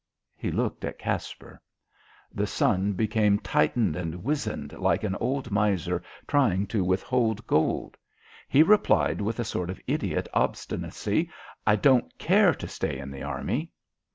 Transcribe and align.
He 0.35 0.49
looked 0.49 0.83
at 0.83 0.97
Caspar. 0.97 1.61
The 2.33 2.47
son 2.47 2.93
became 2.93 3.37
tightened 3.37 3.95
and 3.95 4.23
wizened 4.23 4.73
like 4.79 5.03
an 5.03 5.13
old 5.17 5.51
miser 5.51 6.01
trying 6.27 6.65
to 6.73 6.83
withhold 6.83 7.45
gold. 7.45 7.97
He 8.49 8.63
replied 8.63 9.21
with 9.21 9.39
a 9.39 9.43
sort 9.45 9.69
of 9.69 9.79
idiot 9.85 10.27
obstinacy, 10.33 11.29
"I 11.67 11.75
don't 11.75 12.17
care 12.17 12.55
to 12.55 12.67
stay 12.67 12.97
in 12.97 13.11
the 13.11 13.21
Army." 13.21 13.71